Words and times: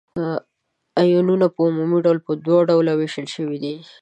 آیونونه 1.01 1.47
په 1.55 1.59
عمومي 1.67 1.99
ډول 2.05 2.19
په 2.25 2.31
دوه 2.45 2.59
ډلو 2.69 2.93
ویشل 2.97 3.25
شوي 3.35 3.57
دي. 3.63 3.75